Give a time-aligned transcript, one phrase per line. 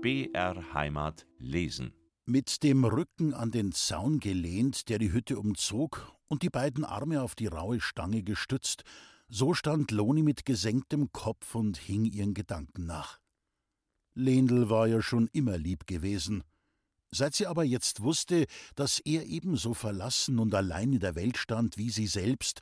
[0.00, 1.92] BR Heimat lesen.
[2.24, 7.20] Mit dem Rücken an den Zaun gelehnt, der die Hütte umzog, und die beiden Arme
[7.20, 8.84] auf die raue Stange gestützt,
[9.28, 13.18] so stand Loni mit gesenktem Kopf und hing ihren Gedanken nach.
[14.14, 16.44] Lendl war ja schon immer lieb gewesen.
[17.10, 18.46] Seit sie aber jetzt wusste,
[18.76, 22.60] dass er ebenso verlassen und allein in der Welt stand wie sie selbst,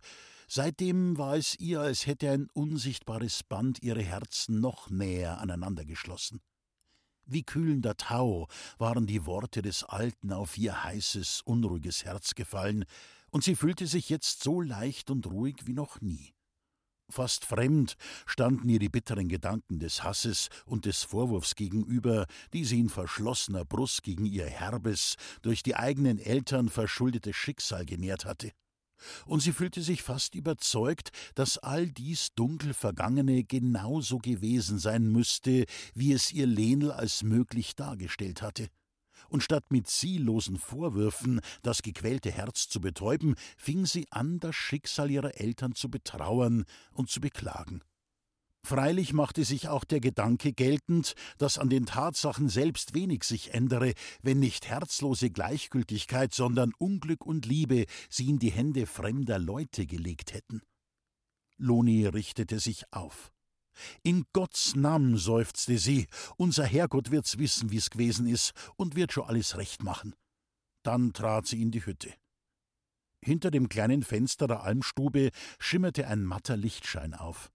[0.49, 6.41] seitdem war es ihr, als hätte ein unsichtbares Band ihre Herzen noch näher aneinander geschlossen.
[7.29, 8.47] Wie kühlender Tau
[8.79, 12.85] waren die Worte des Alten auf ihr heißes, unruhiges Herz gefallen,
[13.31, 16.33] und sie fühlte sich jetzt so leicht und ruhig wie noch nie.
[17.11, 22.79] Fast fremd standen ihr die bitteren Gedanken des Hasses und des Vorwurfs gegenüber, die sie
[22.79, 28.53] in verschlossener Brust gegen ihr herbes, durch die eigenen Eltern verschuldetes Schicksal genährt hatte.
[29.27, 35.67] Und sie fühlte sich fast überzeugt, dass all dies dunkel Vergangene genauso gewesen sein müsste,
[35.95, 38.69] wie es ihr Lenel als möglich dargestellt hatte
[39.29, 45.11] und statt mit ziellosen Vorwürfen das gequälte Herz zu betäuben, fing sie an, das Schicksal
[45.11, 47.83] ihrer Eltern zu betrauern und zu beklagen.
[48.67, 53.93] Freilich machte sich auch der Gedanke geltend, dass an den Tatsachen selbst wenig sich ändere,
[54.23, 60.35] wenn nicht herzlose Gleichgültigkeit, sondern Unglück und Liebe sie in die Hände fremder Leute gelegt
[60.35, 60.63] hätten.
[61.59, 63.31] Loni richtete sich auf.
[64.03, 69.29] In Gottes Namen, seufzte sie, unser Herrgott wird's wissen, wie's gewesen ist und wird schon
[69.29, 70.13] alles recht machen.
[70.83, 72.13] Dann trat sie in die Hütte.
[73.25, 77.53] Hinter dem kleinen Fenster der Almstube schimmerte ein matter Lichtschein auf.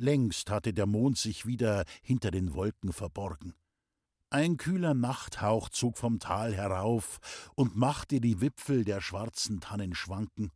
[0.00, 3.54] Längst hatte der Mond sich wieder hinter den Wolken verborgen.
[4.30, 7.18] Ein kühler Nachthauch zog vom Tal herauf
[7.54, 10.52] und machte die Wipfel der schwarzen Tannen schwanken,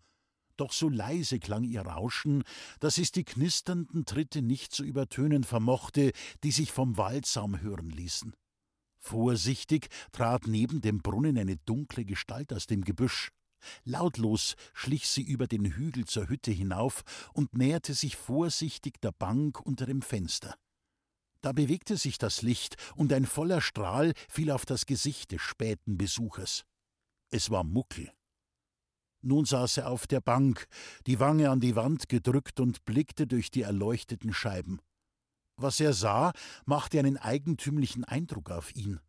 [0.57, 2.43] doch so leise klang ihr Rauschen,
[2.81, 8.33] dass es die knisternden Tritte nicht zu übertönen vermochte, die sich vom Waldsaum hören ließen.
[8.99, 13.31] Vorsichtig trat neben dem Brunnen eine dunkle Gestalt aus dem Gebüsch.
[13.85, 17.03] Lautlos schlich sie über den Hügel zur Hütte hinauf
[17.33, 20.55] und näherte sich vorsichtig der Bank unter dem Fenster.
[21.41, 25.99] Da bewegte sich das Licht, und ein voller Strahl fiel auf das Gesicht des späten
[25.99, 26.65] Besuchers.
[27.31, 28.11] Es war Muckel.
[29.21, 30.67] Nun saß er auf der Bank,
[31.07, 34.81] die Wange an die Wand gedrückt und blickte durch die erleuchteten Scheiben.
[35.57, 36.33] Was er sah,
[36.65, 39.01] machte einen eigentümlichen Eindruck auf ihn.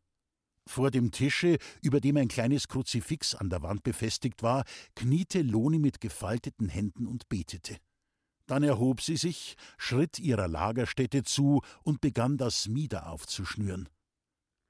[0.68, 4.64] Vor dem Tische, über dem ein kleines Kruzifix an der Wand befestigt war,
[4.96, 7.78] kniete Loni mit gefalteten Händen und betete.
[8.48, 13.90] Dann erhob sie sich, schritt ihrer Lagerstätte zu und begann das Mieder aufzuschnüren.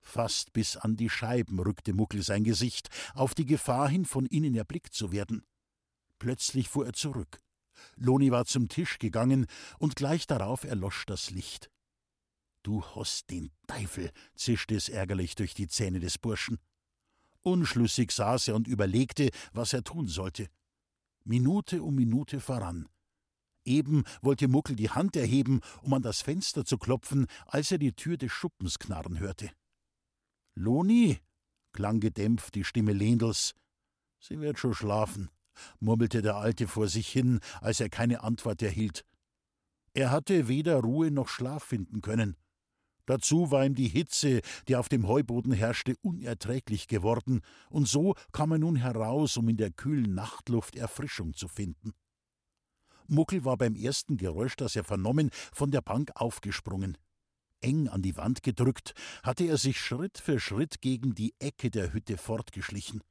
[0.01, 4.53] Fast bis an die Scheiben rückte Muckel sein Gesicht, auf die Gefahr hin, von ihnen
[4.53, 5.43] erblickt zu werden.
[6.19, 7.41] Plötzlich fuhr er zurück.
[7.95, 9.47] Loni war zum Tisch gegangen,
[9.79, 11.69] und gleich darauf erlosch das Licht.
[12.65, 16.57] Du hast den Teufel, zischte es ärgerlich durch die Zähne des Burschen.
[17.43, 20.47] Unschlüssig saß er und überlegte, was er tun sollte.
[21.25, 22.89] Minute um Minute voran.
[23.65, 27.93] Eben wollte Muckel die Hand erheben, um an das Fenster zu klopfen, als er die
[27.93, 29.51] Tür des Schuppens knarren hörte.
[30.55, 31.19] Loni,
[31.71, 33.53] klang gedämpft die Stimme Lendels.
[34.19, 35.29] Sie wird schon schlafen,
[35.79, 39.05] murmelte der Alte vor sich hin, als er keine Antwort erhielt.
[39.93, 42.35] Er hatte weder Ruhe noch Schlaf finden können.
[43.05, 48.51] Dazu war ihm die Hitze, die auf dem Heuboden herrschte, unerträglich geworden, und so kam
[48.51, 51.93] er nun heraus, um in der kühlen Nachtluft Erfrischung zu finden.
[53.07, 56.97] Muckel war beim ersten Geräusch, das er vernommen, von der Bank aufgesprungen
[57.65, 58.93] eng an die Wand gedrückt,
[59.23, 63.01] hatte er sich Schritt für Schritt gegen die Ecke der Hütte fortgeschlichen.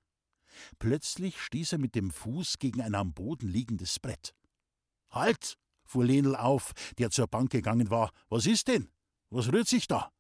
[0.79, 4.35] Plötzlich stieß er mit dem Fuß gegen ein am Boden liegendes Brett.
[5.11, 5.59] Halt!
[5.85, 8.11] fuhr Lenel auf, der zur Bank gegangen war.
[8.31, 8.89] Was ist denn?
[9.35, 10.13] Was rührt sich da?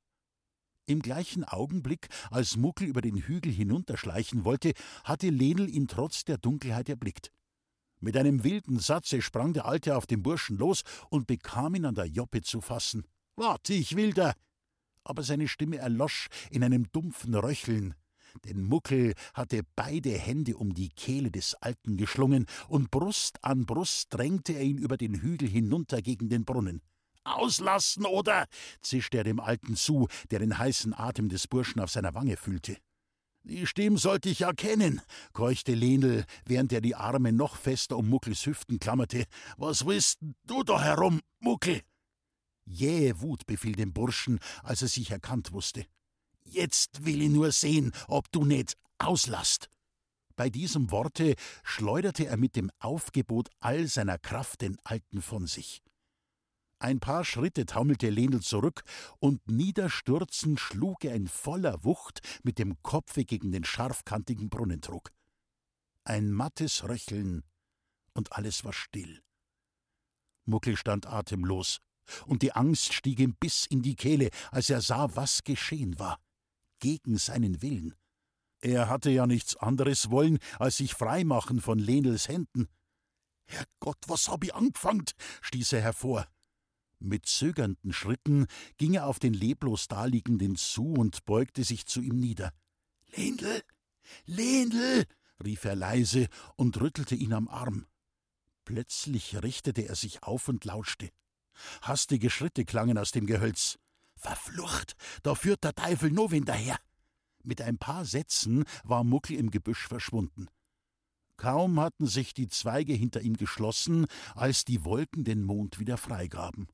[0.86, 4.72] Im gleichen Augenblick, als Muckel über den Hügel hinunterschleichen wollte,
[5.04, 7.30] hatte Lenel ihn trotz der Dunkelheit erblickt.
[8.00, 11.94] Mit einem wilden Satze sprang der Alte auf den Burschen los und bekam ihn an
[11.94, 13.04] der Joppe zu fassen.
[13.36, 14.34] Warte, ich will da.
[15.04, 17.94] Aber seine Stimme erlosch in einem dumpfen Röcheln.
[18.44, 24.12] Denn Muckel hatte beide Hände um die Kehle des Alten geschlungen, und Brust an Brust
[24.12, 26.82] drängte er ihn über den Hügel hinunter gegen den Brunnen.
[27.24, 28.46] Auslassen, oder?
[28.80, 32.76] zischte er dem Alten zu, der den heißen Atem des Burschen auf seiner Wange fühlte.
[33.46, 35.02] Die Stimme sollte ich erkennen,
[35.34, 39.26] keuchte Lenel, während er die Arme noch fester um Muckels Hüften klammerte.
[39.58, 41.82] Was willst du da herum, Muckel?
[42.64, 45.84] Jähe Wut befiel dem Burschen, als er sich erkannt wusste.
[46.44, 49.68] Jetzt will ich nur sehen, ob du nicht auslasst.
[50.36, 55.82] Bei diesem Worte schleuderte er mit dem Aufgebot all seiner Kraft den Alten von sich.
[56.84, 58.84] Ein paar Schritte taumelte Lenel zurück,
[59.18, 65.10] und niederstürzend schlug er in voller Wucht mit dem Kopfe gegen den scharfkantigen Brunnentrog.
[66.04, 67.42] Ein mattes Röcheln,
[68.12, 69.22] und alles war still.
[70.44, 71.80] Muckel stand atemlos,
[72.26, 76.20] und die Angst stieg ihm bis in die Kehle, als er sah, was geschehen war.
[76.80, 77.94] Gegen seinen Willen.
[78.60, 82.68] Er hatte ja nichts anderes wollen, als sich freimachen von Lenels Händen.
[83.46, 85.06] Herrgott, was hab ich angefangen?
[85.40, 86.28] stieß er hervor.
[87.04, 88.46] Mit zögernden Schritten
[88.78, 92.50] ging er auf den leblos Daliegenden zu und beugte sich zu ihm nieder.
[93.14, 93.62] Lendl,
[94.24, 95.04] Lendl,
[95.44, 97.84] rief er leise und rüttelte ihn am Arm.
[98.64, 101.10] Plötzlich richtete er sich auf und lauschte.
[101.82, 103.78] Hastige Schritte klangen aus dem Gehölz.
[104.16, 106.78] Verflucht, da führt der Teufel Novin daher.
[107.42, 110.48] Mit ein paar Sätzen war Muckel im Gebüsch verschwunden.
[111.36, 116.66] Kaum hatten sich die Zweige hinter ihm geschlossen, als die Wolken den Mond wieder freigaben.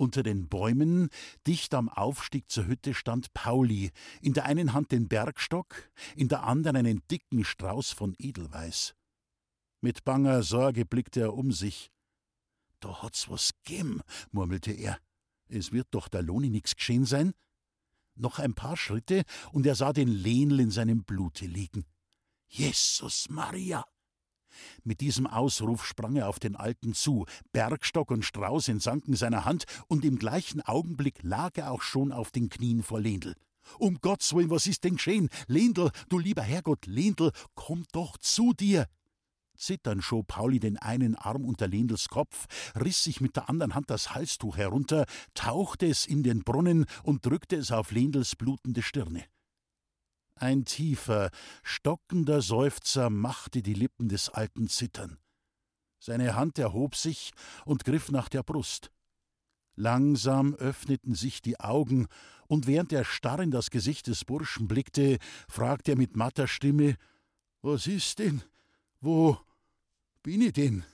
[0.00, 1.08] Unter den Bäumen,
[1.44, 3.90] dicht am Aufstieg zur Hütte, stand Pauli,
[4.22, 8.94] in der einen Hand den Bergstock, in der anderen einen dicken Strauß von Edelweiß.
[9.80, 11.90] Mit banger Sorge blickte er um sich.
[12.78, 14.00] Da hat's was gegeben,
[14.30, 15.00] murmelte er.
[15.48, 17.32] Es wird doch der Loni nix geschehen sein?
[18.14, 21.84] Noch ein paar Schritte, und er sah den Lehnl in seinem Blute liegen.
[22.46, 23.84] Jesus Maria!
[24.84, 29.64] Mit diesem Ausruf sprang er auf den Alten zu, Bergstock und Strauß entsanken seiner Hand,
[29.88, 33.34] und im gleichen Augenblick lag er auch schon auf den Knien vor Lendl.
[33.78, 35.28] Um Gottes Willen, was ist denn geschehen?
[35.46, 38.86] Lendl, du lieber Herrgott, Lendl, komm doch zu dir!
[39.58, 42.46] Zitternd schob Pauli den einen Arm unter Lendls Kopf,
[42.76, 45.04] riss sich mit der anderen Hand das Halstuch herunter,
[45.34, 49.24] tauchte es in den Brunnen und drückte es auf Lendls blutende Stirne.
[50.40, 51.30] Ein tiefer,
[51.64, 55.18] stockender Seufzer machte die Lippen des Alten zittern.
[55.98, 57.32] Seine Hand erhob sich
[57.64, 58.92] und griff nach der Brust.
[59.74, 62.06] Langsam öffneten sich die Augen,
[62.46, 65.18] und während er starr in das Gesicht des Burschen blickte,
[65.48, 66.96] fragte er mit matter Stimme
[67.60, 68.42] Was ist denn?
[69.00, 69.38] Wo
[70.22, 70.84] bin ich denn?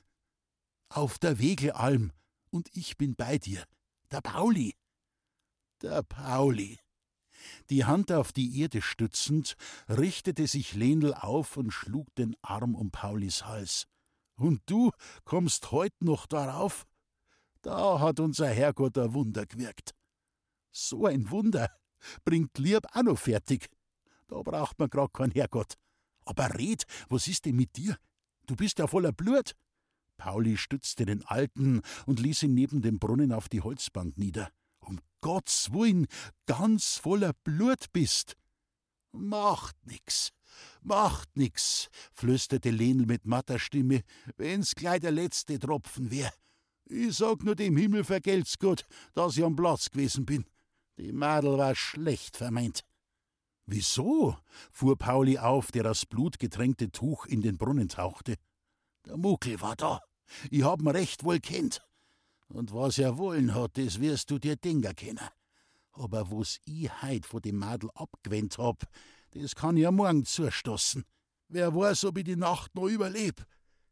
[0.89, 2.13] Auf der Wegelalm,
[2.51, 3.65] und ich bin bei dir.
[4.11, 4.75] Der Pauli.
[5.83, 6.79] Der Pauli.
[7.71, 9.57] Die Hand auf die Erde stützend,
[9.89, 13.87] richtete sich Lenel auf und schlug den Arm um Paulis Hals.
[14.37, 14.91] Und du
[15.25, 16.87] kommst heut noch darauf?
[17.63, 19.95] Da hat unser Herrgott ein Wunder gewirkt.
[20.71, 21.71] So ein Wunder
[22.25, 23.69] bringt Lieb auch noch fertig.
[24.29, 25.75] Da braucht man grad keinen Herrgott.
[26.25, 27.97] Aber red, was ist denn mit dir?
[28.47, 29.55] Du bist ja voller Blut.
[30.17, 34.51] Pauli stützte den Alten und ließ ihn neben dem Brunnen auf die Holzbank nieder.
[34.87, 36.07] Um Gottes Willen,
[36.47, 38.37] ganz voller Blut bist.
[39.13, 40.31] Macht nix,
[40.83, 44.03] macht nix, flüsterte Lenel mit matter Stimme,
[44.37, 46.33] wenn's gleich der letzte Tropfen wär.
[46.87, 48.85] Ich sag nur dem Himmel vergelt's gut,
[49.15, 50.45] dass ich am Platz gewesen bin.
[50.99, 52.85] Die Madel war schlecht vermeint.
[53.67, 54.37] Wieso?
[54.71, 58.37] fuhr Pauli auf, der das blutgetränkte Tuch in den Brunnen tauchte.
[59.07, 60.01] Der Muckel war da.
[60.51, 61.83] Ich hab'n recht wohl kennt.
[62.49, 65.29] Und was er wollen hat, das wirst du dir denken können.
[65.93, 68.85] Aber was ich heut von dem Madel abgewendet hab,
[69.31, 71.05] das kann ja morgen zustoßen.
[71.49, 73.47] Wer weiß, ob ich die Nacht noch überleb.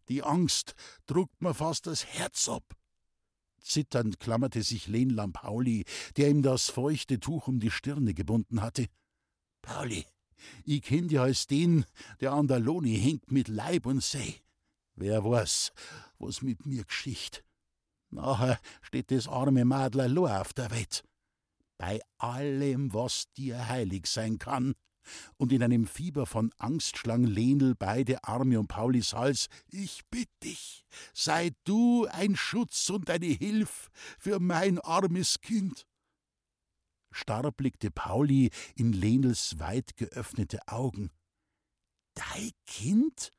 [0.09, 0.75] Die Angst
[1.07, 2.77] druckt mir fast das Herz ab.
[3.61, 5.85] Zitternd klammerte sich Lenlam Pauli,
[6.17, 8.87] der ihm das feuchte Tuch um die Stirne gebunden hatte.
[9.63, 10.05] Pauli,
[10.65, 11.85] ich kenn dich als den,
[12.21, 14.41] der an der Loni hängt mit Leib und See.
[14.95, 15.73] Wer weiß,
[16.19, 17.45] was mit mir geschicht.
[18.13, 21.03] Nachher steht das arme Madel allein auf der Welt.
[21.79, 24.75] Bei allem, was dir heilig sein kann.
[25.37, 29.49] Und in einem Fieber von Angst schlang Lenel beide Arme um Paulis Hals.
[29.69, 35.87] Ich bitt dich, sei du ein Schutz und eine Hilf für mein armes Kind.
[37.11, 41.11] Starr blickte Pauli in Lenels weit geöffnete Augen.
[42.15, 43.33] Dein Kind?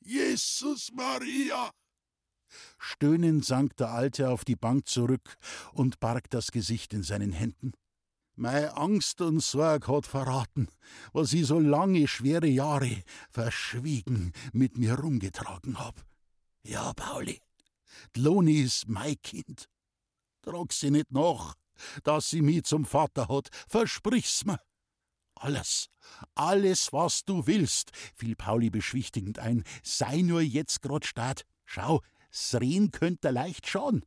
[0.00, 1.70] Jesus Maria!
[2.78, 5.36] Stöhnend sank der Alte auf die Bank zurück
[5.72, 7.72] und barg das Gesicht in seinen Händen.
[8.36, 10.68] Meine Angst und Sorg hat verraten,
[11.12, 16.04] was ich so lange schwere Jahre verschwiegen mit mir rumgetragen hab.
[16.62, 17.40] Ja, Pauli,
[18.16, 19.68] Loni ist mein Kind.
[20.42, 21.56] Trag sie nicht nach,
[22.04, 24.60] dass sie mich zum Vater hat, versprich's mir.
[25.34, 25.88] Alles,
[26.34, 31.44] alles, was du willst, fiel Pauli beschwichtigend ein, sei nur jetzt grad staat.
[31.64, 34.04] Schau, Sreen könnt er leicht schon.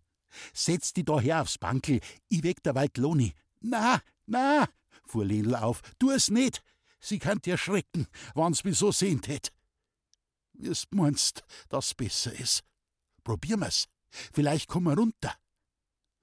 [0.53, 1.99] Setz die da her aufs Bankel,
[2.29, 3.33] ich weg der Waldloni.
[3.59, 4.67] Na, na,
[5.05, 6.63] fuhr Lenl auf, tu es nicht.
[6.99, 9.51] Sie kann dir schrecken, wann's mich so sehnt hätt.
[10.53, 12.61] Wie's meinst, dass besser is.
[13.23, 13.87] Probier mir's.
[14.33, 15.33] Vielleicht komm wir runter.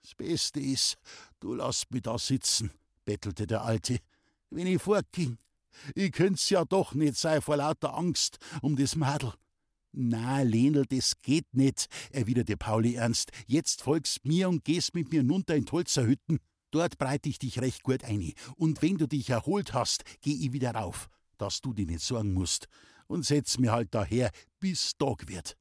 [0.02, 0.96] Das Beste ist,
[1.40, 2.70] du lasst mich da sitzen,
[3.04, 3.98] bettelte der Alte.
[4.50, 5.38] Wenn ich fortging,
[5.94, 9.32] ich könnt's ja doch nicht sein vor lauter Angst um das Madel.
[9.92, 13.30] Na, Lenel, das geht nicht, erwiderte Pauli ernst.
[13.47, 16.38] Jetzt folgst mir und gehst mit mir nunter in Tolzerhütten.
[16.71, 18.33] Dort breite ich dich recht gut ein.
[18.57, 22.35] Und wenn du dich erholt hast, geh ich wieder rauf, dass du dich nicht sorgen
[22.35, 22.68] musst.
[23.07, 24.30] Und setz mir halt daher,
[24.61, 25.57] bis Tag wird.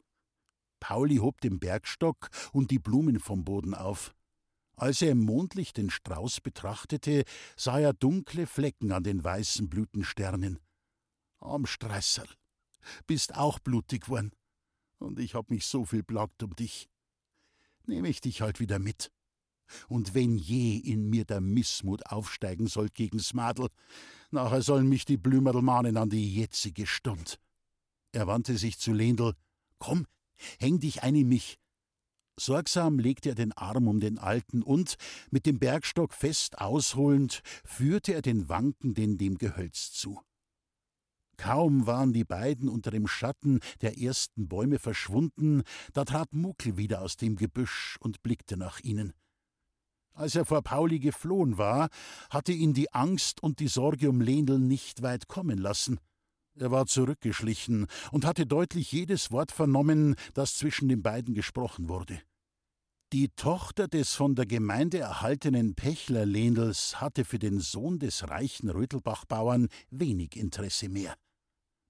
[0.80, 4.14] Pauli hob den Bergstock und die Blumen vom Boden auf.
[4.76, 7.24] Als er im Mondlicht den Strauß betrachtete,
[7.56, 10.60] sah er dunkle Flecken an den weißen Blütensternen.
[11.40, 12.30] Am Streißerl,
[13.06, 14.32] bist auch blutig worden.
[15.00, 16.89] Und ich hab mich so viel plagt um dich.
[17.86, 19.12] Nehme ich dich halt wieder mit.
[19.88, 23.67] Und wenn je in mir der Missmut aufsteigen soll gegen's Madel,
[24.32, 27.39] nachher sollen mich die Blümerl mahnen an die jetzige Stund.
[28.12, 29.34] Er wandte sich zu Lendl.
[29.79, 30.08] Komm,
[30.60, 31.60] häng dich ein in mich.
[32.39, 34.96] Sorgsam legte er den Arm um den Alten und,
[35.32, 40.22] mit dem Bergstock fest ausholend, führte er den Wankenden dem Gehölz zu.
[41.38, 45.63] Kaum waren die beiden unter dem Schatten der ersten Bäume verschwunden,
[45.94, 49.13] da trat Muckel wieder aus dem Gebüsch und blickte nach ihnen.
[50.13, 51.89] Als er vor Pauli geflohen war,
[52.32, 56.00] hatte ihn die Angst und die Sorge um Lenel nicht weit kommen lassen.
[56.56, 62.20] Er war zurückgeschlichen und hatte deutlich jedes Wort vernommen, das zwischen den beiden gesprochen wurde.
[63.13, 68.70] Die Tochter des von der Gemeinde erhaltenen Pechler Lendels hatte für den Sohn des reichen
[68.70, 71.15] Rötelbachbauern wenig Interesse mehr.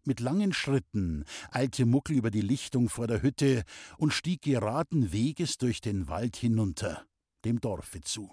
[0.08, 3.66] Mit langen Schritten eilte Muckel über die Lichtung vor der Hütte
[3.98, 7.06] und stieg geraden Weges durch den Wald hinunter,
[7.44, 8.32] dem Dorfe zu.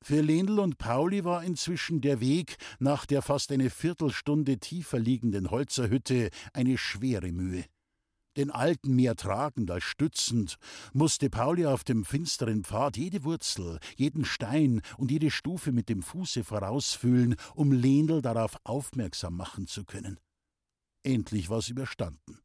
[0.00, 5.50] Für Lendl und Pauli war inzwischen der Weg nach der fast eine Viertelstunde tiefer liegenden
[5.50, 7.64] Holzerhütte eine schwere Mühe.
[8.36, 10.58] Den Alten mehr tragend als stützend,
[10.92, 16.00] musste Pauli auf dem finsteren Pfad jede Wurzel, jeden Stein und jede Stufe mit dem
[16.00, 20.20] Fuße vorausfühlen, um Lendl darauf aufmerksam machen zu können.
[21.02, 22.40] Endlich war's überstanden.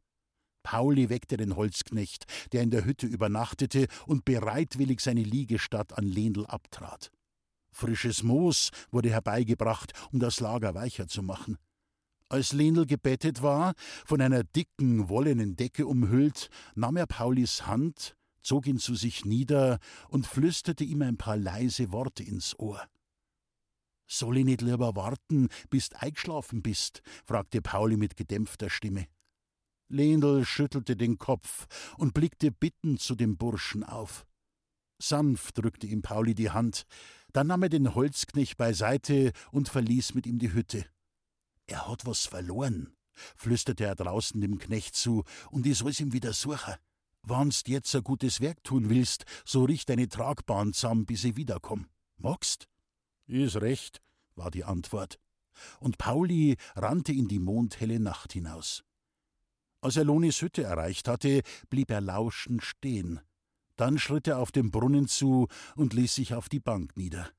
[0.63, 6.45] Pauli weckte den Holzknecht, der in der Hütte übernachtete und bereitwillig seine Liegestatt an Lendl
[6.45, 7.11] abtrat.
[7.71, 11.57] Frisches Moos wurde herbeigebracht, um das Lager weicher zu machen.
[12.29, 13.73] Als Lendl gebettet war,
[14.05, 19.79] von einer dicken, wollenen Decke umhüllt, nahm er Paulis Hand, zog ihn zu sich nieder
[20.07, 22.81] und flüsterte ihm ein paar leise Worte ins Ohr.
[24.13, 27.01] Soll ich nicht lieber warten, bis du eingeschlafen bist?
[27.25, 29.07] fragte Pauli mit gedämpfter Stimme.
[29.87, 31.65] Lendl schüttelte den Kopf
[31.97, 34.27] und blickte bittend zu dem Burschen auf.
[35.01, 36.83] Sanft drückte ihm Pauli die Hand,
[37.31, 40.85] dann nahm er den Holzknecht beiseite und verließ mit ihm die Hütte.
[41.65, 42.95] Er hat was verloren,
[43.35, 46.75] flüsterte er draußen dem Knecht zu, und ich soll's ihm wieder suchen.
[47.23, 51.87] Wannst jetzt ein gutes Werk tun willst, so richt deine Tragbahn zusammen, bis ich wiederkomm.
[52.17, 52.67] Magst?
[53.27, 54.01] Is recht,
[54.35, 55.19] war die Antwort.
[55.79, 58.83] Und Pauli rannte in die mondhelle Nacht hinaus.
[59.81, 63.19] Als er Lonis Hütte erreicht hatte, blieb er lauschend stehen.
[63.75, 67.29] Dann schritt er auf den Brunnen zu und ließ sich auf die Bank nieder.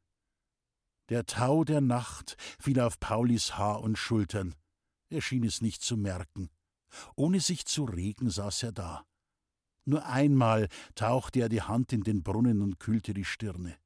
[1.09, 4.55] Der Tau der Nacht fiel auf Paulis Haar und Schultern.
[5.11, 6.51] Er schien es nicht zu merken.
[7.15, 9.07] Ohne sich zu regen saß er da.
[9.85, 13.77] Nur einmal tauchte er die Hand in den Brunnen und kühlte die Stirne.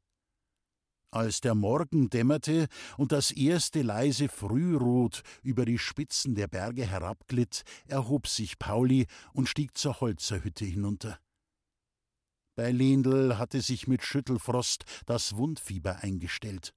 [1.11, 7.63] Als der Morgen dämmerte und das erste leise Frührot über die Spitzen der Berge herabglitt,
[7.87, 11.19] erhob sich Pauli und stieg zur Holzerhütte hinunter.
[12.57, 16.75] Bei Lendl hatte sich mit Schüttelfrost das Wundfieber eingestellt.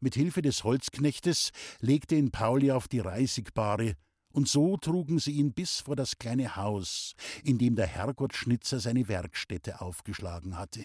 [0.00, 3.94] Mit Hilfe des Holzknechtes legte ihn Pauli auf die Reisigbare,
[4.32, 9.08] und so trugen sie ihn bis vor das kleine Haus, in dem der Herrgottschnitzer seine
[9.08, 10.84] Werkstätte aufgeschlagen hatte.